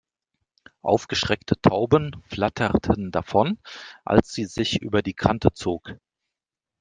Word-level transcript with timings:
Aufgeschreckte 0.81 1.61
Tauben 1.61 2.23
flatterten 2.27 3.11
davon, 3.11 3.59
als 4.03 4.33
sie 4.33 4.45
sich 4.45 4.81
über 4.81 5.03
die 5.03 5.13
Kante 5.13 5.53
zog. 5.53 5.93